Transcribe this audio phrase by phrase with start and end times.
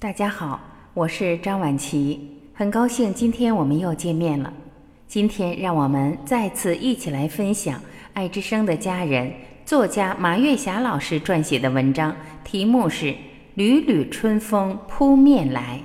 [0.00, 0.58] 大家好，
[0.94, 2.18] 我是张婉琪，
[2.54, 4.50] 很高兴今天我们又见面了。
[5.06, 7.78] 今天让我们再次一起来分享
[8.14, 9.30] 爱之声的家人
[9.66, 13.06] 作家马月霞老师撰写的文章，题目是
[13.56, 15.78] 《缕缕春风扑面来》。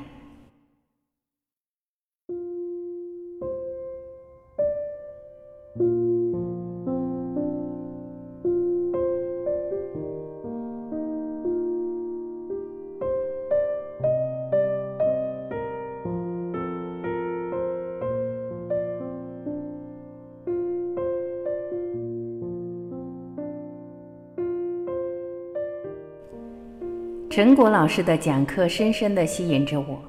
[27.35, 30.01] 陈果老师的讲课深深地吸引着我。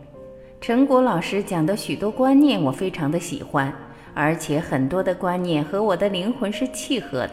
[0.60, 3.74] 陈果老师讲的许多观念我非常的喜欢，
[4.14, 7.32] 而且很多的观念和我的灵魂是契合的。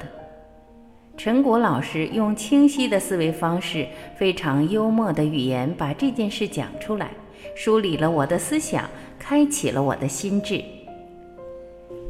[1.15, 3.87] 陈果老师用清晰的思维方式，
[4.17, 7.11] 非常幽默的语言把这件事讲出来，
[7.55, 8.89] 梳理了我的思想，
[9.19, 10.59] 开启了我的心智。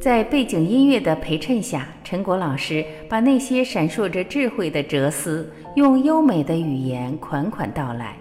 [0.03, 8.17] 在背景音乐的陪衬下，陈果老师把那些闪烁着智慧的哲思，用优美的语言款款道来。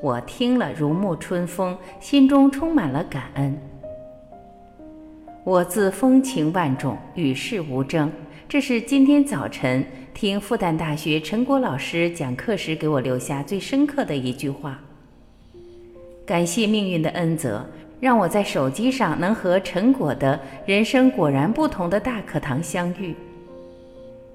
[0.00, 3.58] 我听了如沐春风，心中充满了感恩。
[5.42, 8.12] 我自风情万种，与世无争。
[8.48, 14.80] 这是今天早晨听复旦大学陈果老师讲课时给我留下最深刻的一句话。
[16.24, 17.68] 感谢命运的恩泽。
[18.04, 23.14] 让我在手机上能和陈果的人生果然不同的大课堂相遇。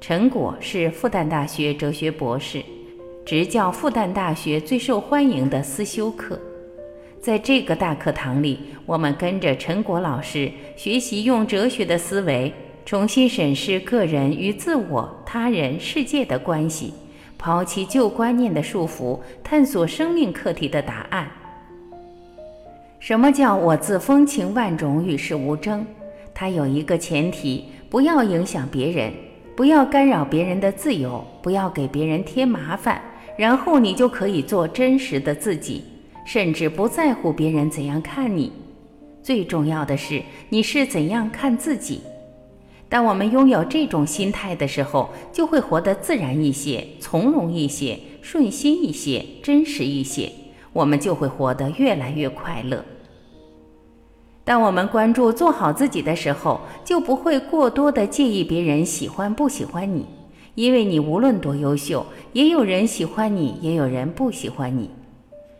[0.01, 2.63] 陈果是复旦大学哲学博士，
[3.23, 6.39] 执教复旦大学最受欢迎的思修课。
[7.21, 12.51] 在这个大课堂里，我们跟着陈果老师学习，用哲学的思维
[12.87, 16.91] 重新审视个人与自我、他人、世界的关系，
[17.37, 21.31] 抛弃旧观念的束缚，探索生命课题的答案。
[22.99, 25.85] 什么叫我自风情万种，与世无争？
[26.33, 29.13] 它有一个前提：不要影响别人，
[29.55, 33.01] 不要干扰别人的自由，不要给别人添麻烦，
[33.37, 35.85] 然后你就可以做真实的自己，
[36.25, 38.51] 甚至不在乎别人怎样看你。
[39.23, 42.01] 最重要的是，你是怎样看自己。
[42.89, 50.29] 当我们拥有这种心态的时候，就会活得自然一些，从容一些，顺心一些，真实一些。
[50.73, 52.83] 我们就会活得越来越快乐。
[54.43, 60.05] 当我们关注做好自己的时候，就不会过多的介意别人喜欢不喜欢你，
[60.55, 64.89] 因为你无论多优秀，也有人喜欢你，也有人不喜欢你。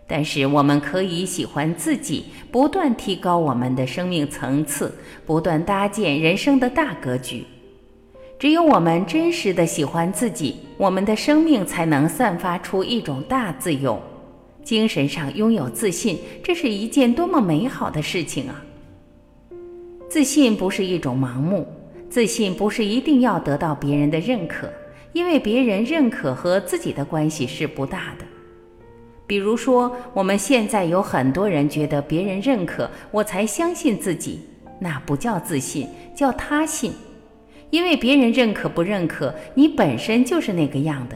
[0.08, 4.92] 但是我们可以喜欢自己，不断提高我们的生命层次，
[5.24, 7.46] 不断搭建人生的大格局。
[8.40, 14.02] 只有我们真实的喜欢自己，我们的生命才能散发出一种大自由。
[14.64, 18.64] 精神上拥有自信，这是一件多么美好的事情啊！
[20.08, 21.68] 自信不是一种盲目，
[22.10, 24.72] 自信不是一定要得到别人的认可，
[25.14, 28.26] 因为别人认可和自己的关系是不大的。
[29.26, 34.40] 比如说，我们现在有很多人觉得别人认可我才相信自己，
[34.80, 36.92] 那不叫自信，叫他信。
[37.70, 41.16] 因为别人认可不认可，你本身就是那个样的。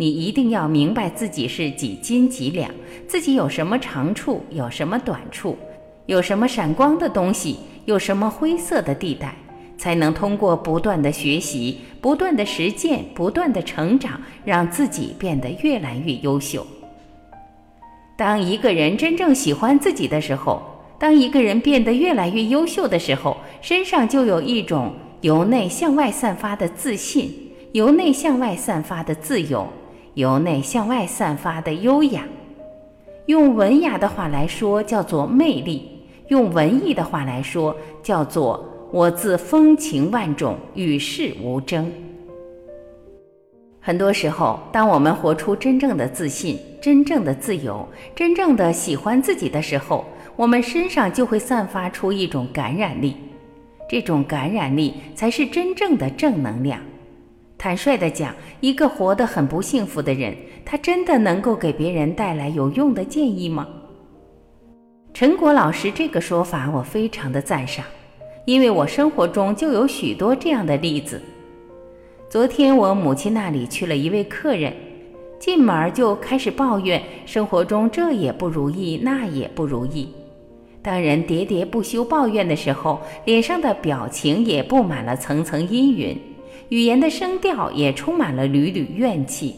[0.00, 2.70] 你一定要明白自己是几斤几两，
[3.06, 5.58] 自己有什么长处，有什么短处，
[6.06, 9.36] 有什么闪光的东西，有什么灰色的地带，
[9.76, 16.66] 才能通过不断的学习、不断的实践、不断的成长，让自己变得越来越优秀。
[18.16, 20.62] 当一个人真正喜欢自己的时候，
[20.98, 27.30] 当一个人变得越来越优秀的时候，身上就有一种由内向外散发的自信，
[27.72, 29.68] 由内向外散发的自由。
[30.20, 32.22] 由内向外散发的优雅，
[33.26, 35.80] 用文雅的话来说叫做魅力；
[36.28, 41.90] 用文艺的话来说叫做我自风情万种，与世无争。
[43.80, 50.04] 很多时候，当我们活出真正的自信、真正的自由、真正的喜欢自己的时候，
[50.36, 53.16] 我们身上就会散发出一种感染力，
[53.88, 56.78] 这种感染力才是真正的正能量。
[57.62, 60.34] 坦率地讲，一个活得很不幸福的人，
[60.64, 63.68] 他真的能够给别人带来有用的建议吗？
[65.12, 67.84] 陈果老师这个说法我非常的赞赏，
[68.46, 71.20] 因为我生活中就有许多这样的例子。
[72.30, 74.72] 昨天我母亲那里去了一位客人，
[75.38, 80.08] 进门就开始抱怨生活中这也不如意，那也不如意。
[80.80, 86.18] 当人喋喋不休抱怨的时候，脸上的表情也布满了层层阴云。
[86.70, 89.56] 语言的声调也充满了缕缕怨气。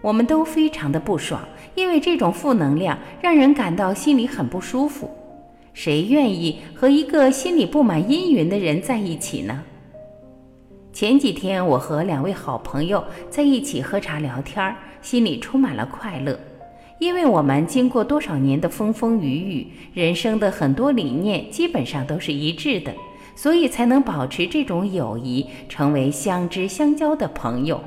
[0.00, 1.42] 我们都非常的不爽，
[1.74, 5.10] 因为这种负能量让人感到心里很不舒服。
[5.74, 9.64] 谁愿意和一个心里布满阴云的人在一起呢？
[10.92, 16.38] 前几天我和两位好朋友在一起喝茶聊天，心里充满了快乐，
[17.00, 22.94] 因为我们经过多少年的风风雨雨，人生的很多理念基本上都是一致的，
[23.38, 27.80] 所以才能保持这种友谊，成为相知相交的朋友。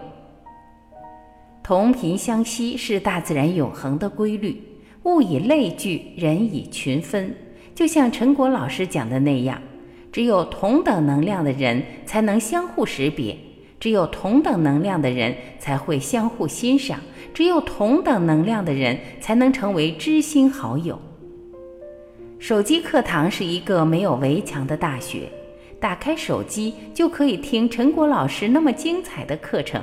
[1.61, 4.63] 同频相吸是大自然永恒的规律，
[5.03, 7.35] 物以类聚，人以群分。
[7.75, 9.61] 就像陈果老师讲的那样，
[10.09, 13.37] 只有同等能量的人才能相互识别，
[13.77, 17.01] 只有同等能量的人才会相互欣赏，
[17.33, 20.97] 只有同等能量的人才能成为知心好友。
[22.39, 25.29] 手机课堂是一个没有围墙的大学，
[25.81, 29.81] 打开手机就可以听陈果老师那么精彩的课程。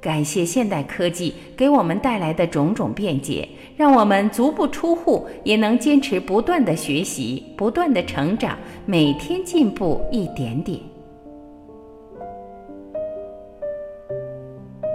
[0.00, 3.46] 感谢现代科技给我们带来的种种便捷，
[3.76, 8.56] 让我们足不出户也能坚持不断的学习、不断的成长，
[8.86, 10.80] 每天进步一点点。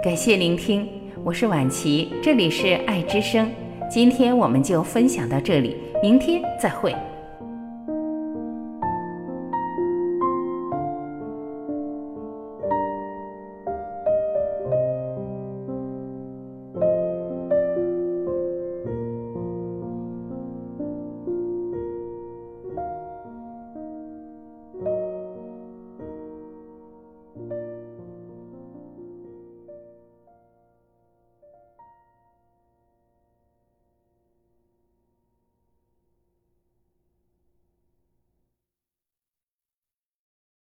[0.02, 0.88] 感谢聆听，
[1.22, 3.48] 我是婉琪，这里是爱之声。
[3.88, 6.92] 今天我们就分享到这里，明天再会。